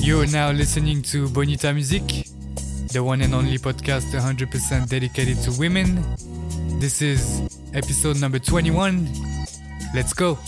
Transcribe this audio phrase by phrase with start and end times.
[0.00, 2.02] You're now listening to Bonita Music,
[2.92, 6.04] the one and only podcast 100% dedicated to women.
[6.80, 7.42] This is
[7.74, 9.08] episode number 21.
[9.94, 10.38] Let's go.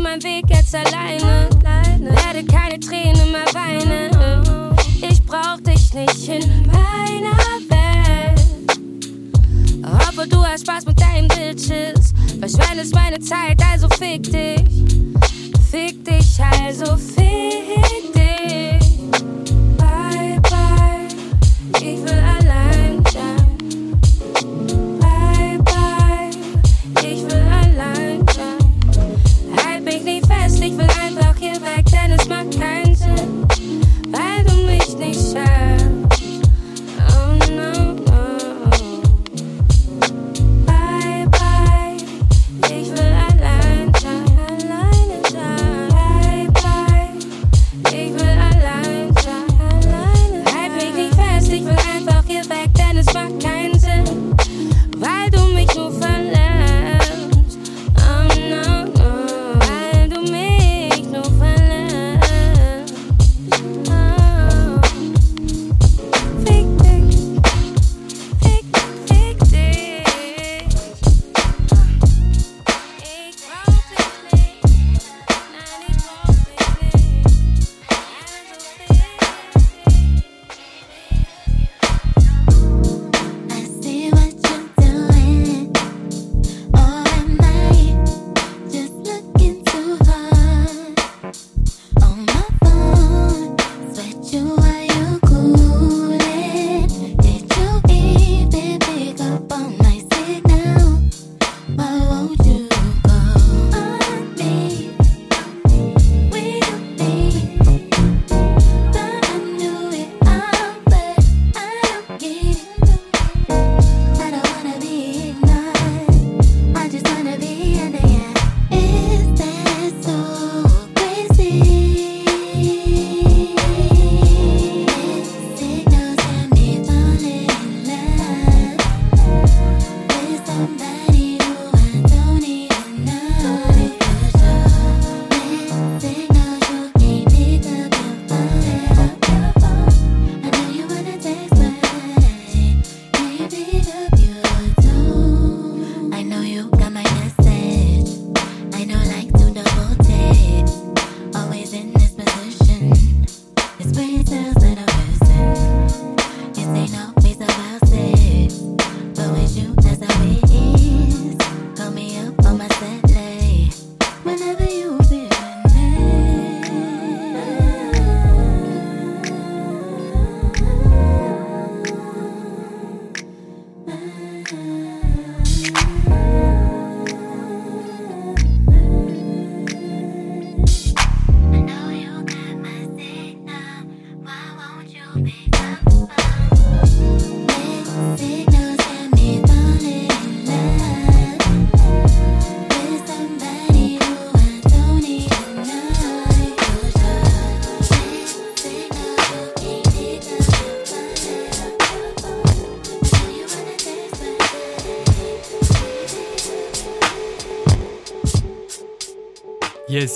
[0.00, 1.48] Geh meinen Weg jetzt alleine,
[2.00, 4.10] werde keine Tränen mehr weinen.
[5.02, 7.36] Ich brauch dich nicht in meiner
[7.68, 8.40] Welt.
[10.08, 14.84] Obwohl du hast Spaß mit deinen Bitches, verschwendest meine Zeit, also fick dich.
[15.70, 18.89] Fick dich, also fick dich.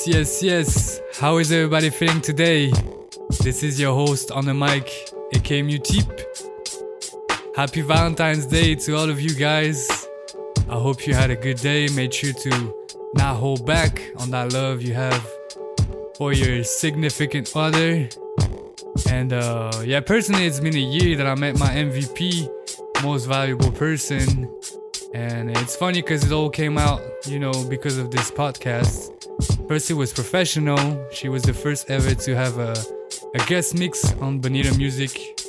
[0.07, 1.01] Yes, yes.
[1.19, 2.71] How is everybody feeling today?
[3.43, 4.93] This is your host on the mic,
[5.33, 6.21] aka Mutip.
[7.57, 10.07] Happy Valentine's Day to all of you guys.
[10.69, 11.89] I hope you had a good day.
[11.89, 12.75] Made sure to
[13.15, 15.27] not hold back on that love you have
[16.19, 18.07] for your significant other.
[19.09, 23.73] And uh, yeah, personally, it's been a year that I met my MVP, most valuable
[23.73, 24.53] person.
[25.15, 29.13] And it's funny because it all came out, you know, because of this podcast.
[29.71, 31.09] It was professional.
[31.11, 32.75] She was the first ever to have a,
[33.35, 35.41] a guest mix on Bonita Music.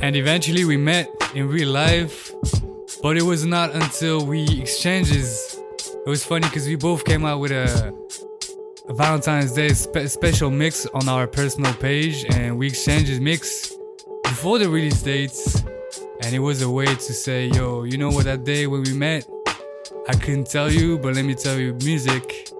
[0.00, 2.32] And eventually we met in real life.
[3.02, 5.60] But it was not until we exchanges.
[5.78, 7.94] It was funny because we both came out with a,
[8.88, 12.24] a Valentine's Day spe- special mix on our personal page.
[12.30, 13.72] And we exchanged mix
[14.24, 15.62] before the release dates.
[16.22, 18.92] And it was a way to say, yo, you know what, that day when we
[18.92, 19.28] met,
[20.06, 22.50] I couldn't tell you, but let me tell you music.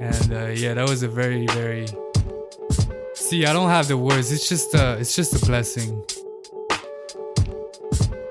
[0.00, 1.86] And uh, yeah, that was a very, very.
[3.14, 4.30] See, I don't have the words.
[4.30, 6.04] It's just a, it's just a blessing.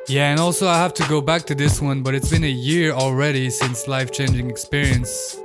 [0.07, 2.48] Yeah, and also I have to go back to this one, but it's been a
[2.48, 5.39] year already since life-changing experience.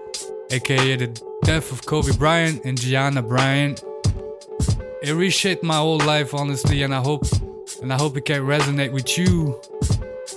[0.50, 1.06] aka the
[1.44, 3.82] death of Kobe Bryant and Gianna Bryant.
[5.02, 7.24] It reshaped my whole life, honestly, and I hope
[7.80, 9.58] and I hope it can resonate with you.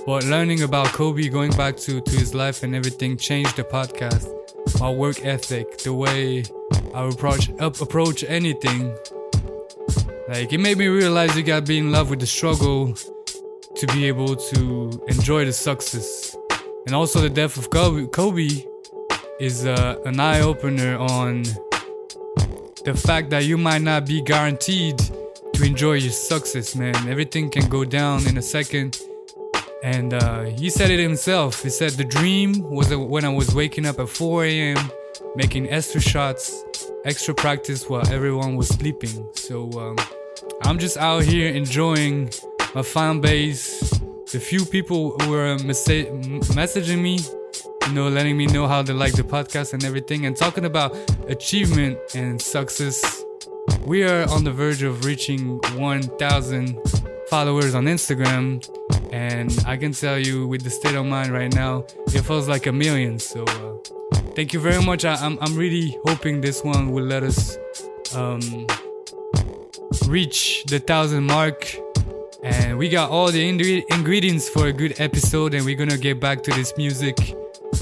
[0.05, 4.27] But learning about Kobe, going back to, to his life and everything, changed the podcast,
[4.79, 6.43] my work ethic, the way
[6.93, 8.96] I approach approach anything.
[10.27, 12.93] Like it made me realize you gotta be in love with the struggle
[13.75, 16.36] to be able to enjoy the success.
[16.88, 18.65] And also the death of Kobe, Kobe
[19.39, 21.43] is uh, an eye opener on
[22.86, 24.98] the fact that you might not be guaranteed
[25.53, 26.96] to enjoy your success, man.
[27.08, 29.00] Everything can go down in a second.
[29.83, 31.63] And uh, he said it himself.
[31.63, 34.91] He said the dream was when I was waking up at 4 a.m.,
[35.35, 36.63] making extra shots,
[37.03, 39.27] extra practice while everyone was sleeping.
[39.33, 39.97] So um,
[40.63, 42.31] I'm just out here enjoying
[42.75, 43.89] my fan base,
[44.31, 47.19] the few people who were messa- m- messaging me,
[47.88, 50.95] you know, letting me know how they like the podcast and everything, and talking about
[51.27, 53.23] achievement and success.
[53.85, 56.77] We are on the verge of reaching 1,000
[57.31, 58.61] followers on Instagram,
[59.13, 62.67] and I can tell you, with the state of mind right now, it feels like
[62.67, 63.19] a million.
[63.19, 65.05] So, uh, thank you very much.
[65.05, 67.57] I, I'm, I'm really hoping this one will let us
[68.13, 68.67] um,
[70.07, 71.73] reach the thousand mark.
[72.43, 76.19] And we got all the ingre- ingredients for a good episode, and we're gonna get
[76.19, 77.15] back to this music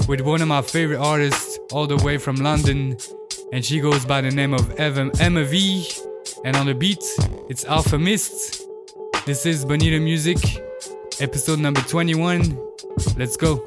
[0.06, 2.96] with one of my favorite artists, all the way from London,
[3.52, 6.06] and she goes by the name of Emmavie.
[6.44, 7.02] And on the beat,
[7.48, 8.59] it's Alfa Mist.
[9.30, 10.38] This is Bonita Music,
[11.20, 12.58] episode number 21.
[13.16, 13.64] Let's go.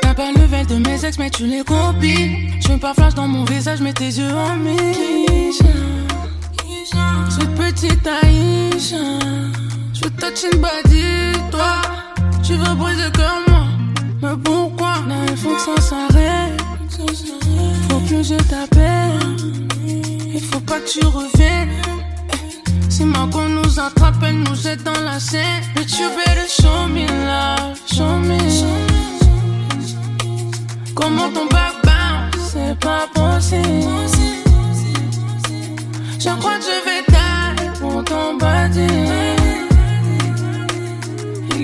[0.00, 2.48] T'as pas le level de mes ex, mais tu les copies.
[2.60, 5.64] Je pas flash dans mon visage, mais tes yeux en Misha.
[7.28, 9.18] Cette petite Aïcha.
[9.92, 11.82] Je veux touch une body, toi.
[12.44, 13.66] Tu veux briser comme moi.
[14.22, 14.94] Mais pourquoi?
[15.08, 16.60] Là, il faut que ça s'arrête.
[17.88, 19.18] Faut que je t'appelle.
[20.32, 21.70] Il faut pas que tu reviennes.
[22.88, 25.64] Si Margot nous attrape, elle nous jette dans la scène.
[25.74, 28.89] But you better show me love.
[31.00, 33.64] Comment ton bounce, c'est pas possible.
[36.18, 38.86] Je crois que je vais die pour ton body.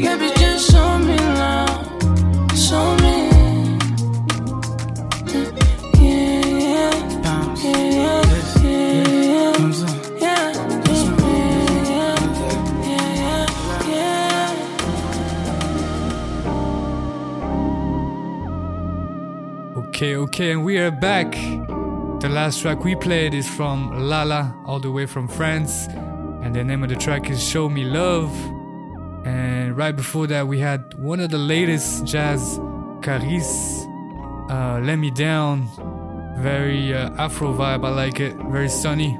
[0.03, 3.06] Baby, just show me love, show me.
[19.97, 21.33] Okay, okay, and we are back.
[21.33, 26.63] The last track we played is from Lala, all the way from France, and the
[26.63, 28.31] name of the track is Show Me Love.
[29.25, 32.59] And right before that, we had one of the latest Jaz
[33.01, 33.87] Karis,
[34.51, 35.67] uh, Let Me Down.
[36.41, 39.17] Very uh, Afro vibe, I like it, very sunny.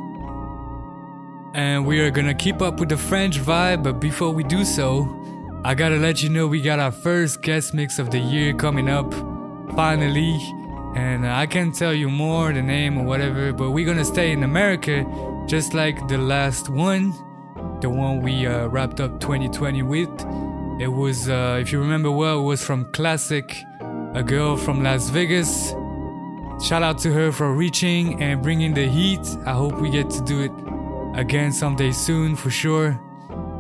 [1.55, 5.09] And we are gonna keep up with the French vibe, but before we do so,
[5.65, 8.91] I gotta let you know we got our first guest mix of the year coming
[8.91, 9.15] up,
[9.75, 10.39] finally.
[10.97, 14.43] And I can't tell you more, the name or whatever, but we're gonna stay in
[14.43, 15.05] America,
[15.47, 17.13] just like the last one,
[17.83, 20.09] the one we uh, wrapped up 2020 with.
[20.81, 23.63] It was, uh, if you remember well, it was from Classic,
[24.15, 25.75] a girl from Las Vegas.
[26.65, 29.21] Shout out to her for reaching and bringing the heat.
[29.45, 32.99] I hope we get to do it again someday soon for sure.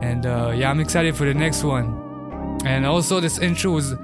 [0.01, 2.59] And uh, yeah, I'm excited for the next one.
[2.64, 3.94] And also, this intro was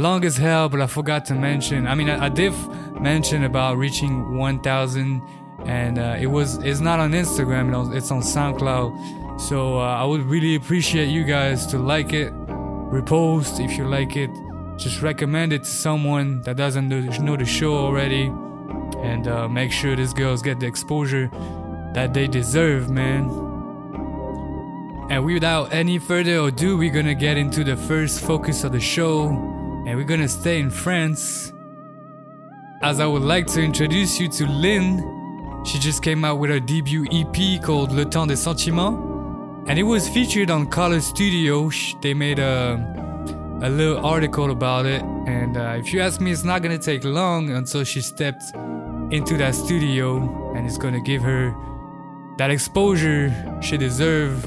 [0.00, 1.86] long as hell, but I forgot to mention.
[1.86, 2.52] I mean, I, I did
[3.00, 5.22] mention about reaching 1,000,
[5.64, 9.40] and uh, it was it's not on Instagram, it's on SoundCloud.
[9.40, 14.16] So uh, I would really appreciate you guys to like it, repost if you like
[14.16, 14.30] it,
[14.78, 18.24] just recommend it to someone that doesn't know the show already,
[19.02, 21.30] and uh, make sure these girls get the exposure
[21.94, 23.24] that they deserve, man.
[25.08, 29.55] And without any further ado, we're gonna get into the first focus of the show,
[29.86, 31.52] and we're gonna stay in France.
[32.82, 36.58] As I would like to introduce you to Lynn, she just came out with her
[36.58, 38.98] debut EP called Le Temps des Sentiments,
[39.68, 41.70] and it was featured on Color Studio.
[42.02, 42.74] They made a,
[43.62, 47.04] a little article about it, and uh, if you ask me, it's not gonna take
[47.04, 48.42] long until she stepped
[49.12, 51.54] into that studio, and it's gonna give her
[52.38, 54.44] that exposure she deserves.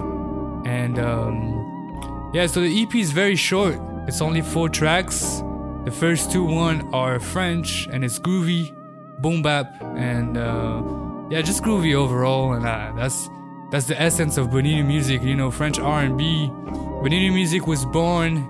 [0.66, 3.80] And um, yeah, so the EP is very short.
[4.08, 5.42] It's only four tracks.
[5.86, 8.76] The first two one are French and it's groovy,
[9.20, 10.84] boom bap, and uh,
[11.30, 12.54] yeah, just groovy overall.
[12.54, 13.30] And uh, that's
[13.72, 15.22] that's the essence of Bonita Music.
[15.22, 16.48] You know, French R&B.
[16.48, 18.48] Bonita Music was born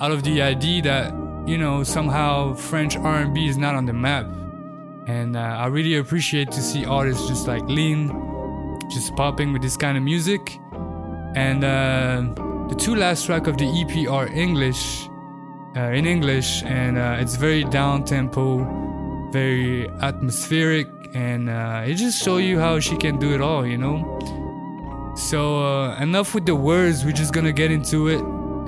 [0.00, 1.12] out of the idea that
[1.46, 4.26] you know somehow French R&B is not on the map.
[5.06, 8.08] And uh, I really appreciate to see artists just like Lean
[8.88, 10.58] just popping with this kind of music.
[11.34, 12.22] And uh,
[12.72, 15.06] the two last track of the EP are English,
[15.76, 18.64] uh, in English, and uh, it's very down tempo,
[19.30, 23.76] very atmospheric, and uh, it just show you how she can do it all, you
[23.76, 23.98] know.
[25.16, 28.20] So uh, enough with the words, we're just gonna get into it.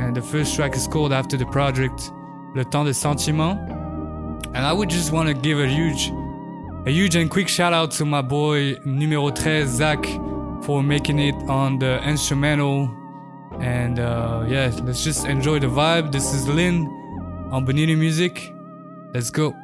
[0.02, 2.12] And the first track is called after the project,
[2.54, 3.56] Le Temps des Sentiments.
[4.52, 6.12] And I would just want to give a huge
[6.84, 10.04] a huge and quick shout out to my boy numero 13 Zach
[10.62, 13.03] for making it on the instrumental.
[13.60, 16.12] And uh, yeah, let's just enjoy the vibe.
[16.12, 16.86] This is Lynn
[17.50, 18.52] on Bonita Music.
[19.12, 19.54] Let's go.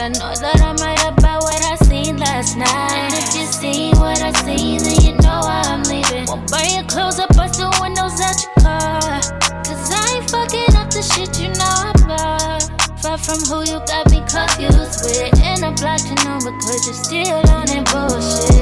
[0.00, 2.96] I know that I'm right about what I seen last night.
[2.96, 6.24] And if you see what I see, then you know I'm leaving.
[6.24, 9.20] Won't burn your clothes up, bust the windows out your car.
[9.60, 12.00] Cause I ain't fucking up the shit you know I'm.
[13.00, 15.40] Far from who you got me confused with.
[15.42, 18.59] And I blocked your number cause you're still on that bullshit.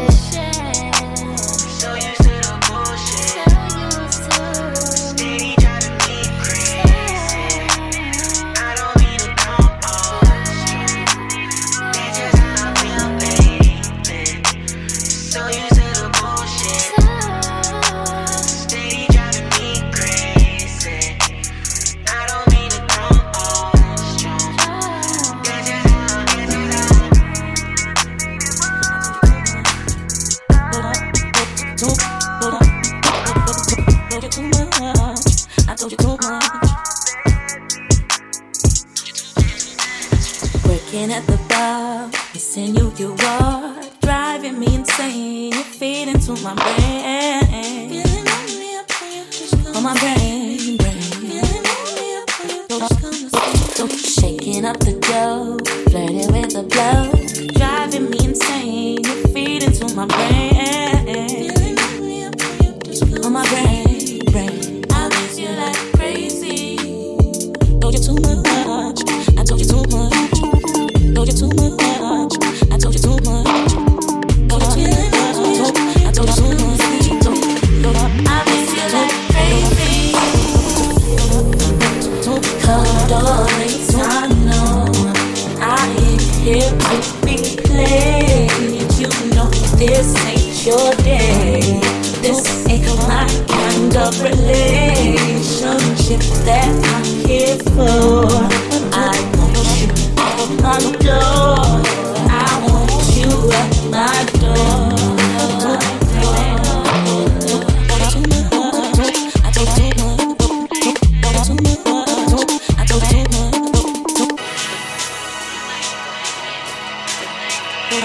[117.91, 118.05] Came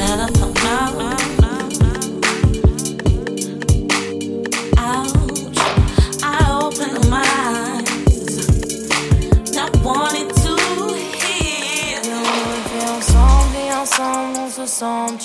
[0.00, 0.36] out.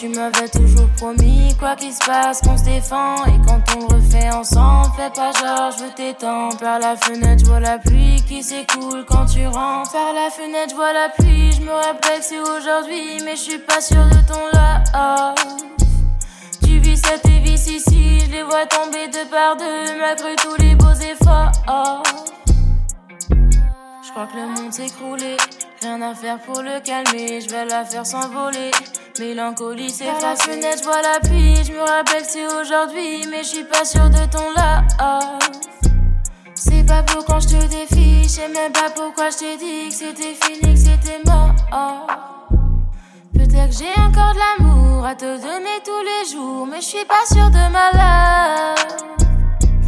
[0.02, 3.24] Tu m'avais toujours promis, quoi qu'il se passe, qu'on se défend.
[3.26, 6.58] Et quand on le refait ensemble, fais pas genre, je veux t'étendre.
[6.58, 9.91] Par la fenêtre, je vois la pluie qui s'écoule quand tu rentres.
[9.91, 13.41] Par la fenêtre, je vois la pluie, je me rappelle que c'est aujourd'hui, mais je
[13.41, 15.36] suis pas sûre de ton love.
[16.63, 20.56] Tu vis ça, tes vices ici, je les vois tomber deux par deux, malgré tous
[20.60, 21.52] les beaux efforts.
[24.02, 25.36] Je crois que le monde écroulé.
[25.82, 28.72] Rien à faire pour le calmer, je vais la faire s'envoler.
[29.20, 31.65] Mélancolie, c'est Par la fenêtre, je vois la pluie.
[31.65, 35.41] Je me rappelle que c'est aujourd'hui, mais je suis pas sûre de ton love.
[36.63, 39.94] C'est pas pour quand je te défie, sais même pas pourquoi je t'ai dit que
[39.94, 41.54] c'était fini, que c'était mort.
[43.34, 47.06] Peut-être que j'ai encore de l'amour à te donner tous les jours, mais je suis
[47.06, 49.28] pas sûre de ma love.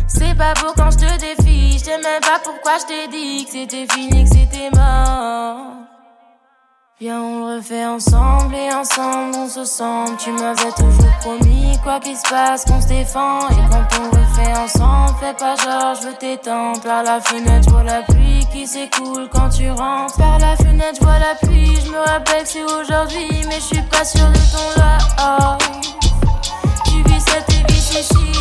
[0.08, 3.46] C'est pas pour quand je te défie, je sais même pas pourquoi je t'ai dit
[3.46, 5.83] que c'était fini, que c'était mort.
[7.02, 10.16] Viens, on le refait ensemble et ensemble on se sent.
[10.20, 13.50] Tu m'avais toujours promis, quoi qu'il se passe, qu'on se défend.
[13.50, 16.80] Et quand on le fait ensemble, fais pas genre, je veux t'étendre.
[16.82, 20.16] Par la fenêtre, je vois la pluie qui s'écoule quand tu rentres.
[20.18, 23.76] Par la fenêtre, je vois la pluie, je me rappelle que c'est aujourd'hui, mais je
[23.76, 25.58] suis pas sûre de ton love.
[26.86, 28.32] Tu vis cette vie ici,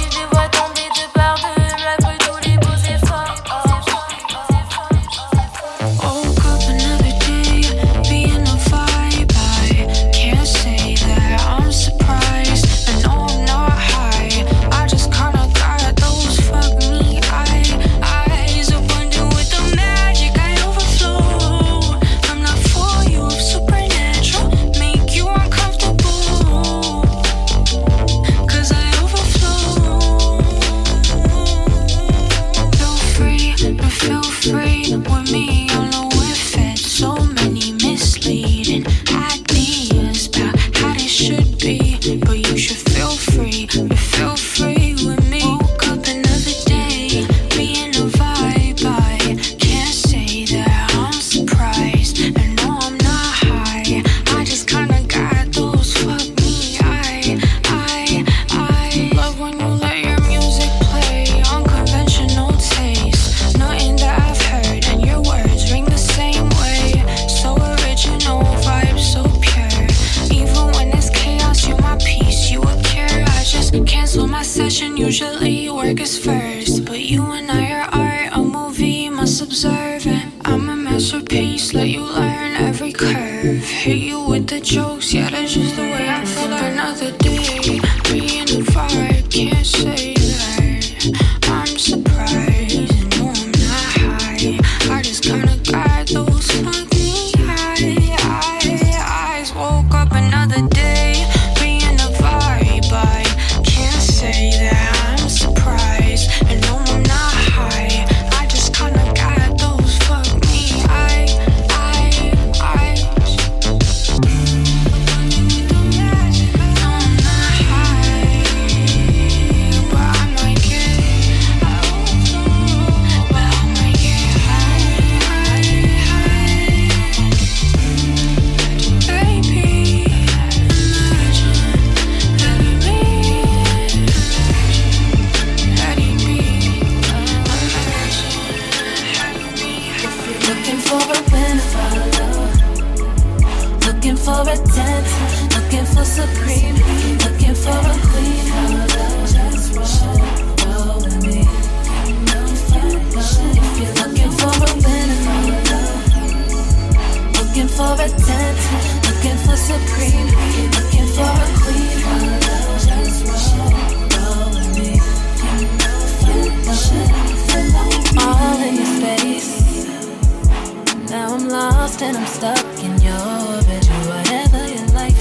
[171.42, 173.82] I'm lost and I'm stuck in your orbit.
[173.82, 175.18] Do whatever you like.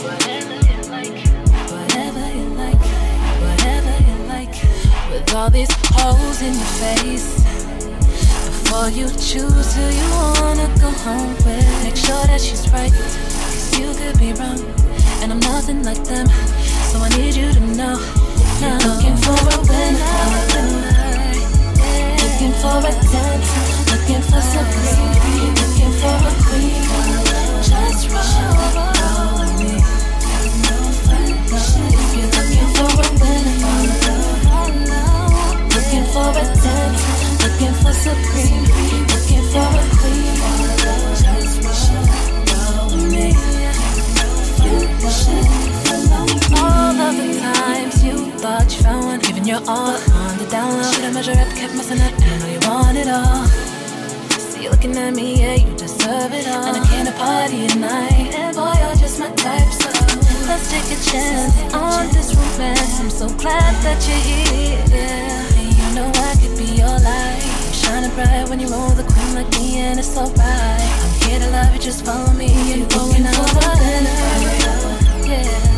[0.00, 1.18] Whatever you like.
[1.68, 2.80] Whatever you like.
[3.44, 4.54] Whatever you like.
[5.10, 7.44] With all these holes in your face.
[8.48, 10.08] Before you choose who you
[10.40, 12.90] wanna go home with, make sure that she's right.
[12.90, 14.58] Cause you could be wrong.
[15.20, 16.28] And I'm nothing like them.
[16.88, 17.98] So I need you to know.
[18.60, 18.78] know.
[18.80, 20.97] You're looking for a winner
[22.38, 26.86] looking for a dancer, looking for some supreme, looking for a queen.
[27.66, 29.74] Just roll with me.
[30.70, 33.58] If you're looking for a winner,
[35.74, 38.66] looking for a dancer, looking for some supreme,
[39.10, 40.38] looking for a queen.
[41.18, 43.26] Just roll with me.
[46.18, 50.92] All of the times you thought you found one, giving your all on the download.
[50.94, 53.46] Should've measured up, kept messing up, I know you want it all.
[54.38, 56.64] See you looking at me, yeah, you deserve it all.
[56.66, 59.88] And I came to party tonight, and boy, you're just my type, so
[60.48, 63.00] let's take a chance on this romance.
[63.00, 65.48] I'm so glad that you're here, yeah.
[65.78, 67.42] You know I could be your light.
[67.72, 70.34] Shining bright when you roll the queen like me, and it's alright.
[70.42, 72.48] I'm here to love you, just follow me.
[72.68, 73.30] You're the winner,
[75.28, 75.77] yeah.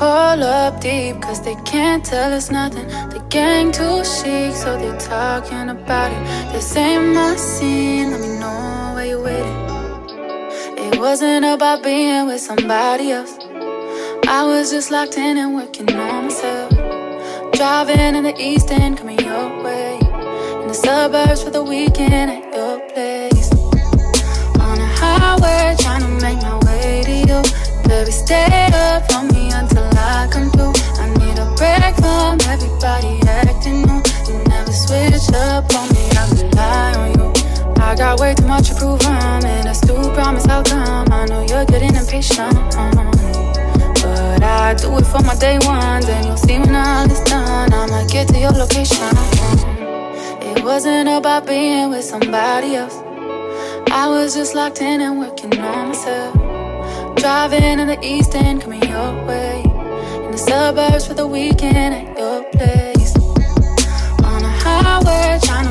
[0.00, 2.88] pull up deep cause they can't tell us nothing.
[3.14, 6.22] The gang too chic, so they're talking about it.
[6.54, 9.60] This ain't my scene, let me know where you waiting.
[10.86, 13.36] It wasn't about being with somebody else.
[14.26, 16.70] I was just locked in and working on myself.
[17.52, 19.98] Driving in the east end, coming your way.
[20.62, 23.52] In the suburbs for the weekend at your place.
[24.64, 27.40] On a highway, trying to make my way to you.
[27.86, 28.59] Baby, stay
[38.60, 41.12] got way too much to prove, I'm in a still promise I'll come.
[41.12, 42.56] I know you're getting impatient.
[42.56, 43.06] Uh-huh.
[44.02, 47.72] But I do it for my day ones, and you'll see when all is done.
[47.72, 49.16] I'ma get to your location.
[50.42, 52.96] It wasn't about being with somebody else.
[53.92, 56.34] I was just locked in and working on myself.
[57.16, 59.62] Driving in the east end, coming your way.
[60.24, 63.14] In the suburbs for the weekend at your place.
[64.24, 65.66] On a highway, trying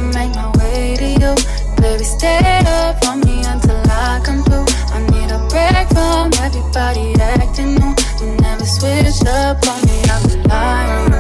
[2.00, 2.95] Baby, stay up
[3.26, 4.68] me until I come through.
[4.95, 7.93] I need a break from everybody acting new.
[8.22, 11.12] You never switch up on me, I rely on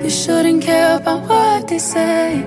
[0.00, 0.04] you.
[0.04, 2.42] You shouldn't care about what they say.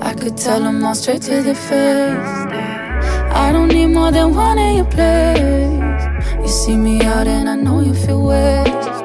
[0.00, 2.46] I could tell them all straight to their face.
[3.44, 6.02] I don't need more than one in your place.
[6.40, 8.99] You see me out and I know you feel waves.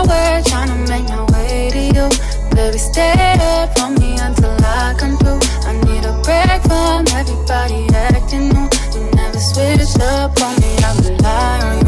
[0.00, 2.08] On trying to make my way to you.
[2.56, 5.40] Baby, stay up for me until I come through.
[5.68, 8.68] I need a break from everybody acting new.
[8.94, 11.79] You never switch up on me, I rely on you.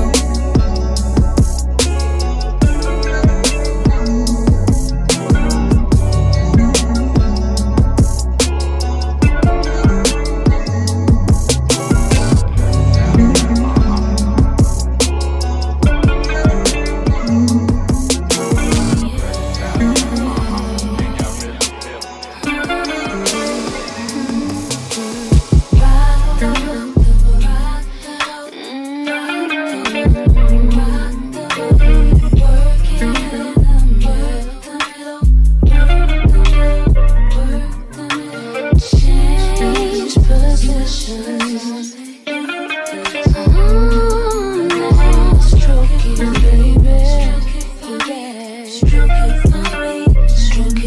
[49.14, 50.28] It for me.
[50.28, 50.84] Stroke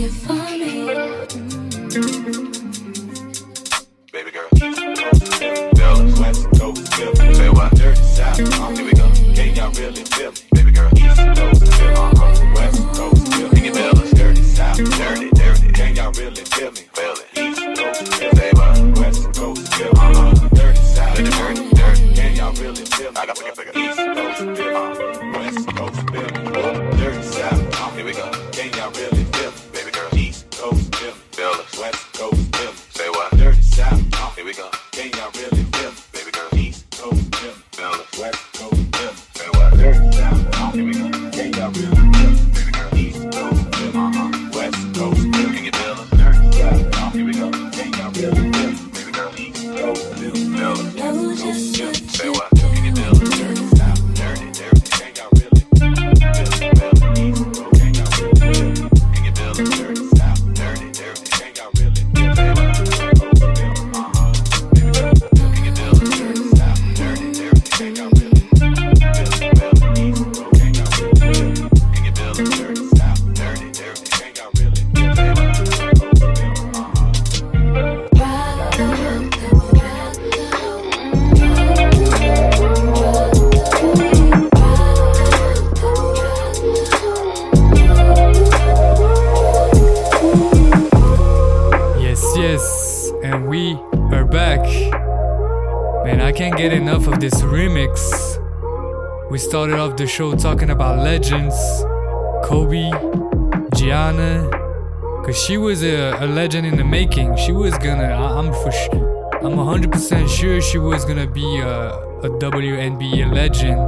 [106.35, 107.33] legend in the making.
[107.37, 111.93] She was gonna, I, am for sure, I'm 100% sure she was gonna be a,
[111.93, 113.79] a WNBA legend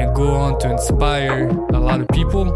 [0.00, 2.46] and go on to inspire a lot of people.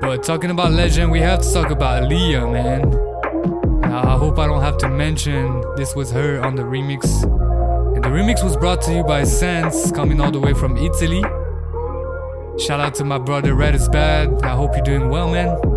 [0.00, 3.06] But talking about legend, we have to talk about Aaliyah, man.
[3.84, 7.22] I hope I don't have to mention this was her on the remix.
[7.94, 11.22] And the remix was brought to you by Sense, coming all the way from Italy.
[12.58, 14.42] Shout out to my brother Red is Bad.
[14.42, 15.75] I hope you're doing well, man.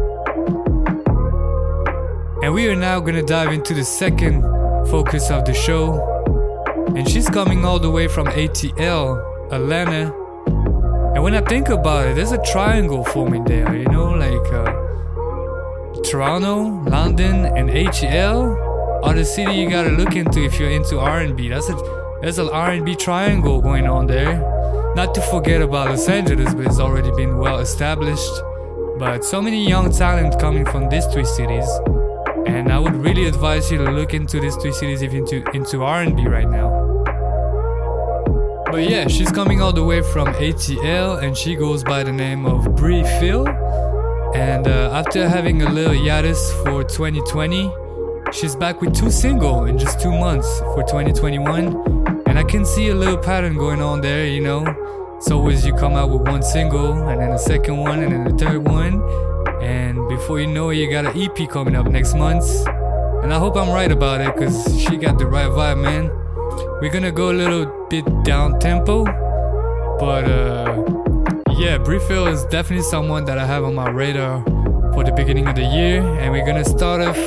[2.49, 4.41] And we are now gonna dive into the second
[4.89, 6.01] focus of the show.
[6.95, 10.11] And she's coming all the way from ATL, Atlanta.
[11.13, 16.01] And when I think about it, there's a triangle forming there, you know, like uh,
[16.01, 21.49] Toronto, London, and ATL are the city you gotta look into if you're into R&B.
[21.49, 21.75] That's a
[22.19, 24.39] there's an R&B triangle going on there.
[24.95, 28.33] Not to forget about Los Angeles, but it's already been well established.
[28.97, 31.69] But so many young talent coming from these three cities,
[32.49, 35.83] and I would really advise you to look into these three cities if into into
[35.83, 36.67] R&B right now.
[38.71, 42.45] But yeah, she's coming all the way from ATL, and she goes by the name
[42.45, 43.47] of Bree Phil.
[44.35, 47.71] And uh, after having a little hiatus for 2020,
[48.31, 52.23] she's back with two single in just two months for 2021.
[52.27, 54.63] And I can see a little pattern going on there, you know.
[55.17, 58.23] It's always you come out with one single, and then a second one, and then
[58.23, 59.03] the third one.
[59.61, 62.43] And before you know it, you got an EP coming up next month.
[63.23, 66.09] And I hope I'm right about it, because she got the right vibe, man.
[66.81, 70.83] We're gonna go a little bit down tempo, but uh,
[71.57, 74.43] yeah, Briefil is definitely someone that I have on my radar
[74.93, 77.17] for the beginning of the year, and we're gonna start off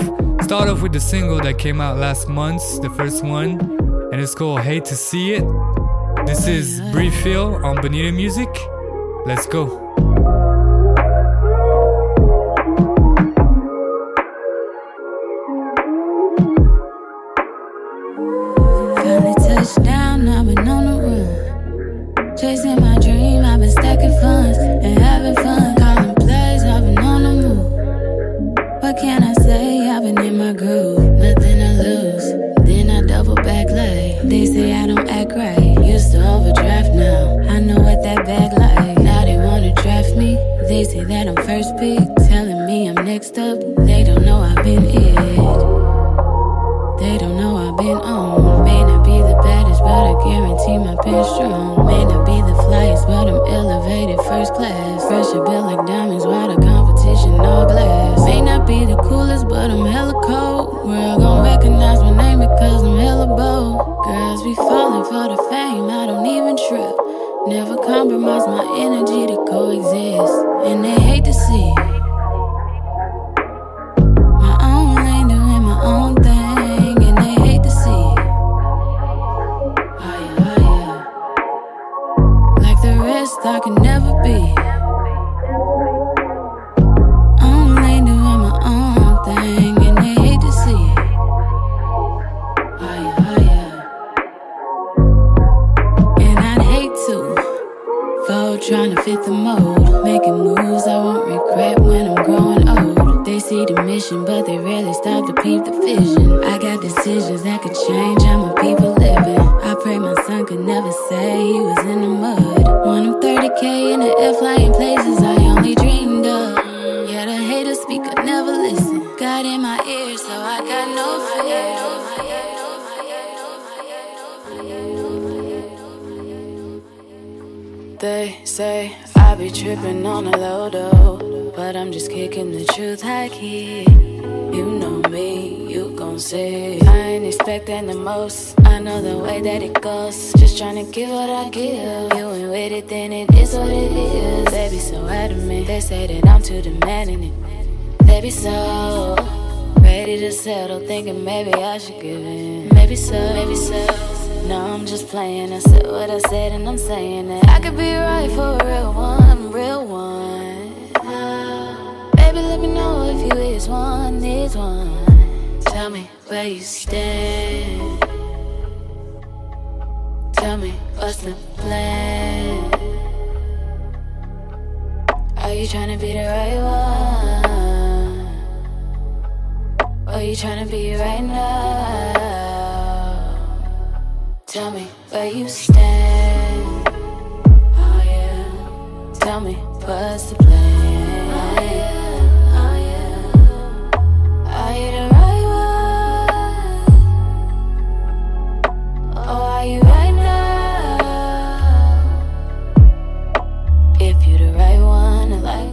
[0.42, 3.60] start off with the single that came out last month, the first one,
[4.10, 5.44] and it's called "Hate to See It."
[6.26, 8.48] This is Briefil on Bonita Music.
[9.26, 9.78] Let's go.
[55.52, 58.24] Built like diamonds, while the competition all glass.
[58.24, 60.88] May not be the coolest, but I'm hella cold.
[60.88, 63.76] World gon' recognize my name because I'm hella bold.
[64.06, 66.96] Girls be falling for the fame, I don't even trip.
[67.46, 70.36] Never compromise my energy to coexist.
[70.68, 71.71] And they hate to see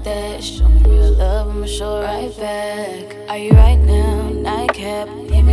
[0.03, 0.43] that.
[0.43, 3.29] Show me real love and show right back.
[3.29, 4.29] Are you right now?
[4.29, 4.83] Nike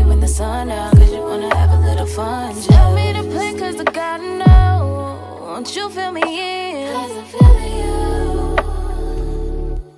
[0.09, 2.55] when the sun out Cause you wanna have a little fun.
[2.63, 6.46] Tell me the play, cause the god know you feel me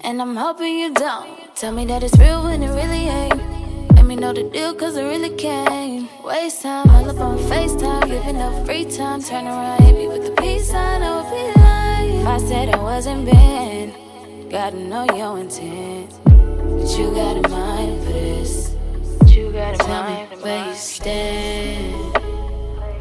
[0.08, 1.54] And I'm hoping you don't.
[1.54, 3.92] Tell me that it's real when it really ain't.
[3.94, 6.08] Let me know the deal, cause I really can't.
[6.24, 9.20] Waste time, all up on FaceTime, giving up free time.
[9.20, 12.20] Turn around, hit me with the peace sign, I would be lying.
[12.20, 16.18] If I said I wasn't been, gotta know your intent.
[16.24, 18.74] But you got a mind for this.
[19.18, 22.16] But you got a Tell mind me where you stand.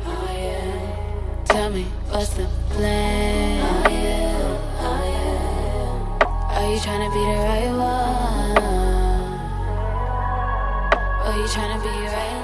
[0.05, 1.45] Oh yeah.
[1.45, 3.36] Tell me what's the plan.
[6.68, 8.57] Are you trying to be the right one?
[11.24, 12.39] Are you trying to be right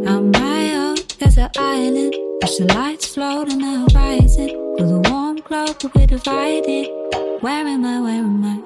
[0.00, 0.10] now?
[0.10, 2.14] On my own, there's an island.
[2.40, 4.48] Watch the lights float on the horizon.
[4.78, 6.88] With a warm glow, but we're divided.
[7.42, 8.00] Where am I?
[8.00, 8.62] Where am I?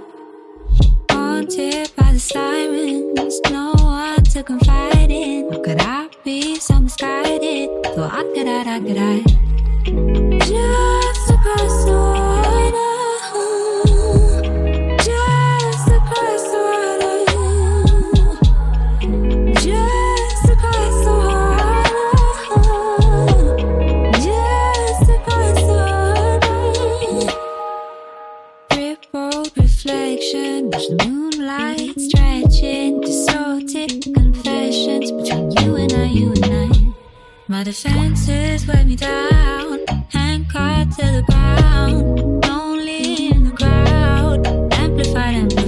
[1.11, 3.41] Haunted by the sirens.
[3.51, 5.51] No one to confide in.
[5.51, 7.71] How could I be so misguided?
[7.97, 9.48] Thought I could I, I could I.
[37.59, 39.58] My defenses weigh me down,
[40.11, 45.68] handcuffed to the ground, lonely in the crowd, amplified, amplified.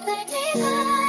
[0.00, 0.99] 30 for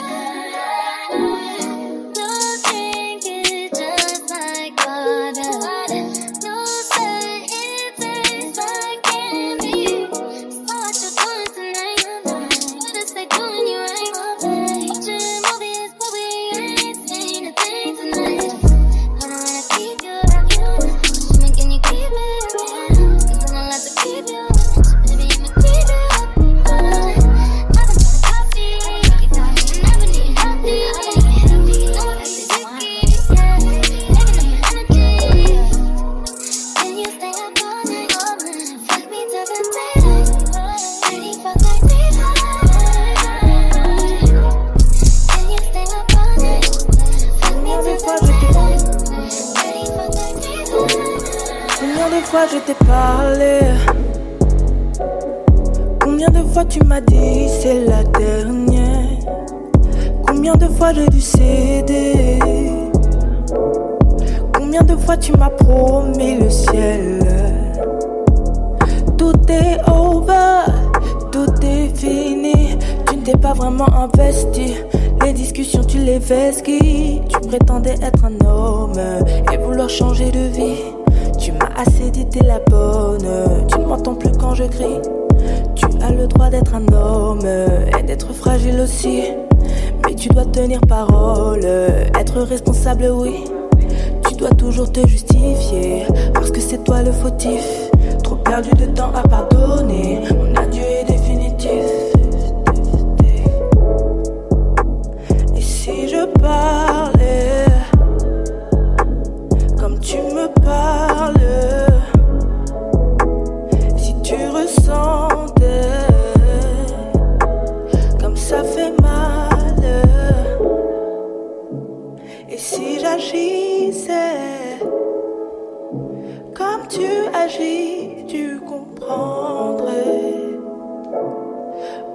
[127.61, 130.57] agis, tu comprendrais.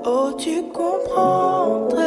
[0.05, 2.05] Oh, tu comprendrais.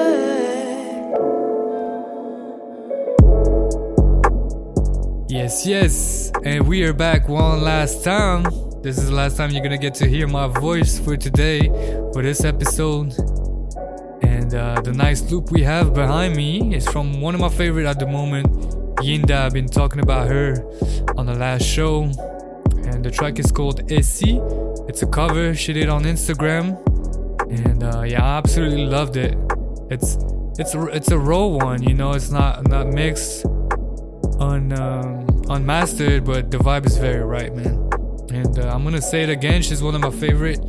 [5.29, 8.43] Yes, yes, and we are back one last time.
[8.81, 11.67] This is the last time you're gonna get to hear my voice for today,
[12.13, 13.13] for this episode.
[14.21, 17.85] And uh, the nice loop we have behind me is from one of my favorite
[17.85, 18.47] at the moment,
[18.97, 19.45] Yinda.
[19.45, 20.63] I've been talking about her
[21.17, 22.09] on the last show,
[23.00, 24.41] and the track is called Essie.
[24.89, 26.76] It's a cover she did on Instagram,
[27.50, 29.38] and uh, yeah, I absolutely loved it.
[29.89, 30.18] It's
[30.60, 32.12] it's it's a raw one, you know.
[32.12, 33.45] It's not not mixed,
[34.41, 37.89] un um, unmastered, but the vibe is very right, man.
[38.34, 39.62] And uh, I'm gonna say it again.
[39.62, 40.60] She's one of my favorite.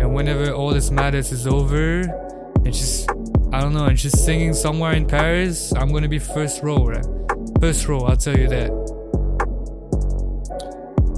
[0.00, 2.00] And whenever all this madness is over,
[2.64, 3.06] and she's
[3.52, 7.04] I don't know, and she's singing somewhere in Paris, I'm gonna be first row, right?
[7.60, 8.83] First row, I'll tell you that.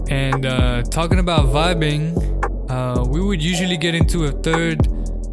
[0.09, 2.15] And uh, talking about vibing,
[2.71, 4.87] uh, we would usually get into a third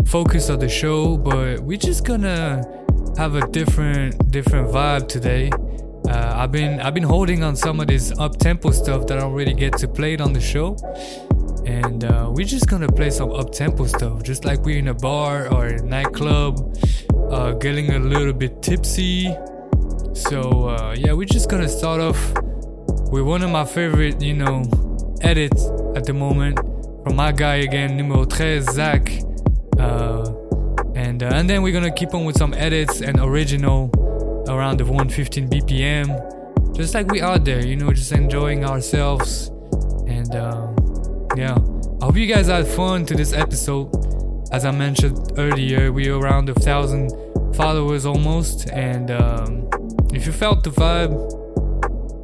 [0.08, 2.64] focus of the show, but we're just gonna
[3.18, 5.52] have a different different vibe today.
[6.10, 9.28] Uh, I've been I've been holding on some of this up tempo stuff that I
[9.28, 10.76] really get to play it on the show,
[11.66, 14.94] and uh, we're just gonna play some up tempo stuff, just like we're in a
[14.94, 16.76] bar or a nightclub,
[17.32, 19.36] uh, getting a little bit tipsy.
[20.14, 22.34] So uh, yeah, we're just gonna start off
[23.14, 24.64] with one of my favorite, you know,
[25.22, 26.58] edits at the moment
[27.04, 29.08] from my guy again, numero 13, Zach.
[29.78, 30.34] Uh,
[30.96, 33.92] and uh, and then we're gonna keep on with some edits and original
[34.50, 39.50] around the 115 BPM, just like we out there, you know, just enjoying ourselves.
[40.08, 40.76] And um,
[41.38, 41.56] yeah,
[42.02, 43.92] I hope you guys had fun to this episode.
[44.52, 47.12] As I mentioned earlier, we're around a thousand
[47.56, 49.70] followers almost, and um,
[50.12, 51.43] if you felt the vibe,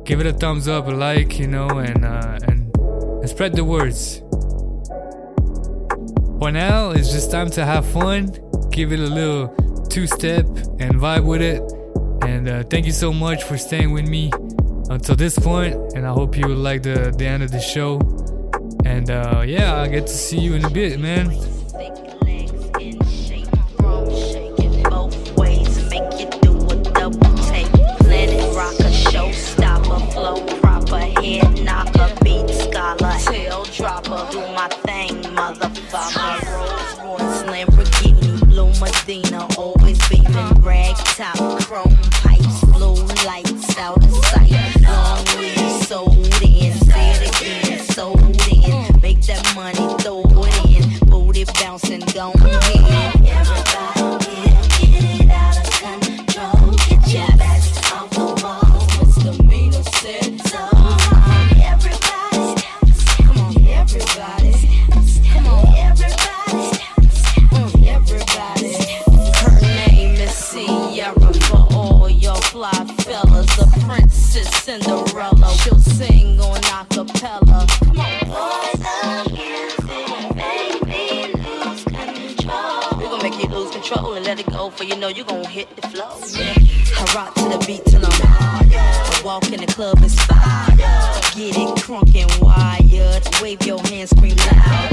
[0.10, 3.64] give it a thumbs up, a like, you know, and uh, and, and spread the
[3.64, 4.24] words.
[6.40, 8.36] For now, it's just time to have fun,
[8.72, 9.50] give it a little
[9.88, 10.48] two step,
[10.80, 11.62] and vibe with it.
[12.28, 14.32] And uh, thank you so much for staying with me
[14.90, 18.00] until this point, and I hope you like the the end of the show.
[18.86, 21.30] And uh, yeah, I'll get to see you in a bit, man.
[33.80, 36.44] Dropper, do my thing, motherfucker.
[36.54, 41.89] Rolls Royce, Lamborghini, blue Medina, always beaming, rag top, chrome
[85.00, 86.10] know you gon' hit the flow.
[86.12, 88.68] I rock to the beat till I'm hard.
[88.74, 90.78] I walk in the club inspired.
[91.36, 93.24] Get it crunk and wired.
[93.42, 94.92] Wave your hands, scream loud.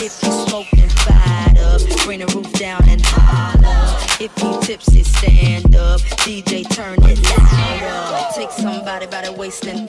[0.00, 1.80] If you smoking, fired up.
[2.04, 3.98] Bring the roof down and holler.
[4.20, 6.00] If you tipsy, stand up.
[6.22, 8.26] DJ, turn it louder.
[8.34, 9.79] Take somebody by the waist and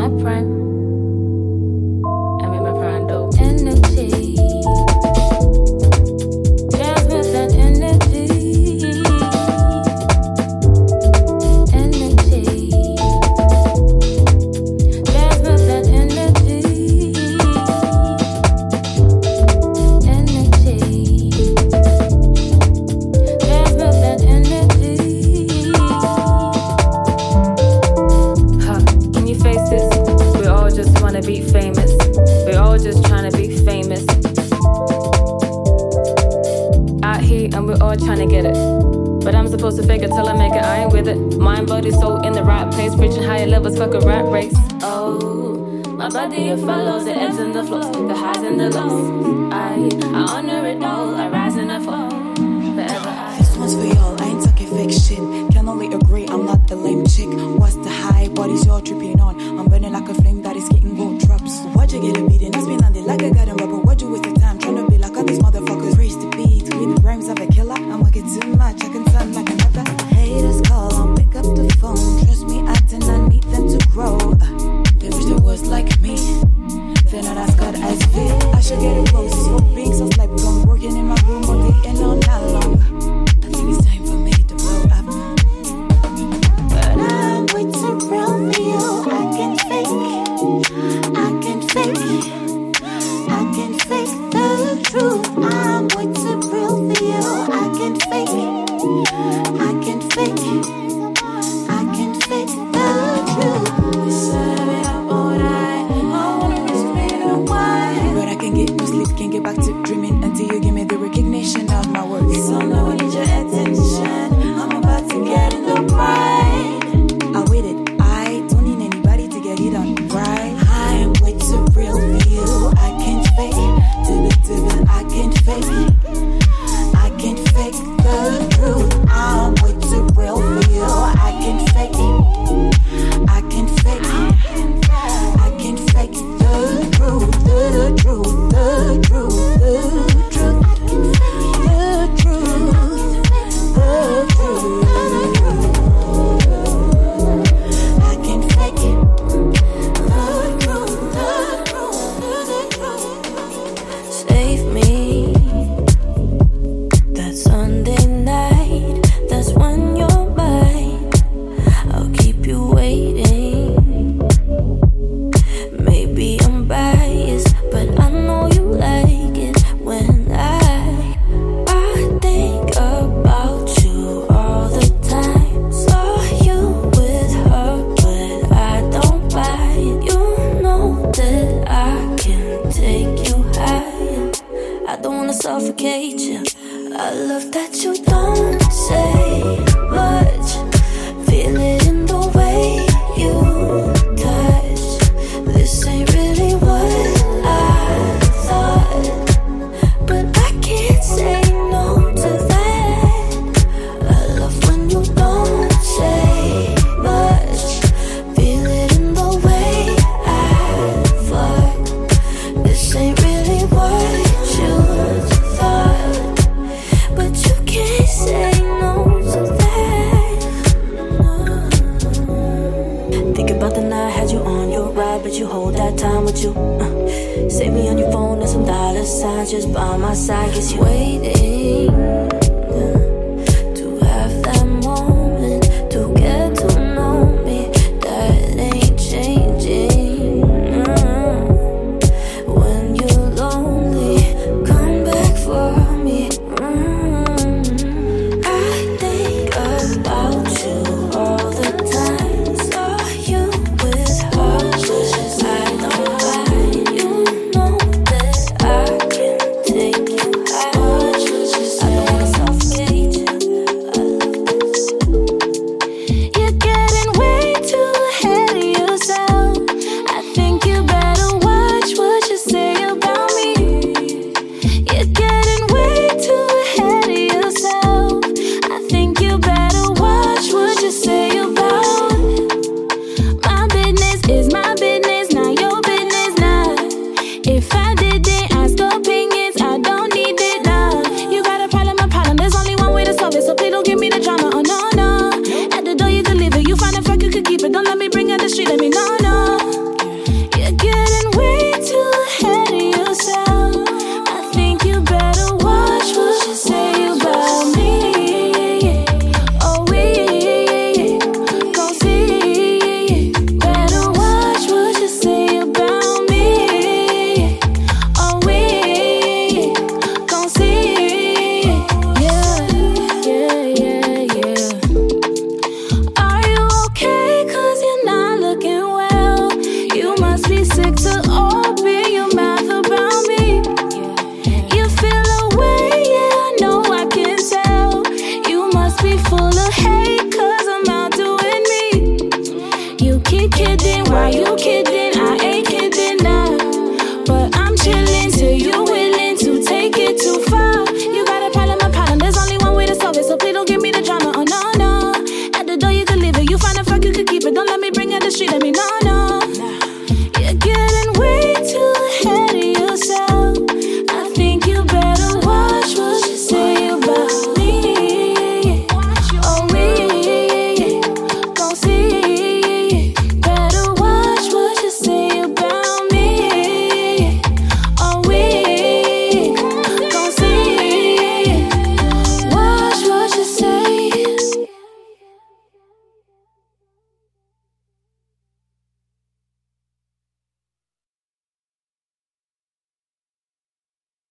[0.00, 0.59] my prime.